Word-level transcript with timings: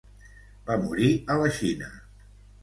Va 0.69 0.77
morir 0.85 1.09
a 1.35 1.37
la 1.43 1.53
Xina. 1.59 1.93